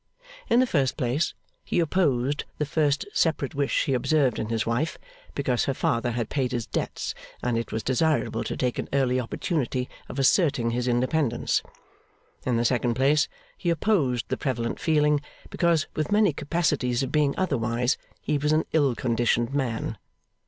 [0.49, 4.97] In the first place, he opposed the first separate wish he observed in his wife,
[5.35, 9.19] because her father had paid his debts and it was desirable to take an early
[9.19, 11.61] opportunity of asserting his independence.
[12.47, 17.35] In the second place, he opposed the prevalent feeling, because with many capacities of being
[17.37, 19.99] otherwise, he was an ill conditioned man.